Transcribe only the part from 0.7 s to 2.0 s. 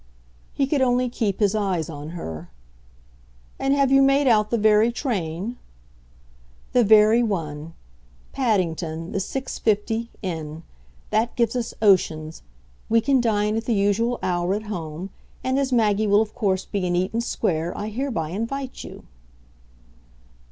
only keep his eyes